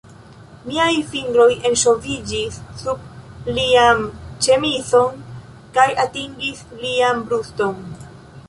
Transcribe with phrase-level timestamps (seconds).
[0.69, 4.03] Miaj fingroj enŝoviĝis sub lian
[4.47, 5.23] ĉemizon
[5.77, 7.81] kaj atingis lian bruston.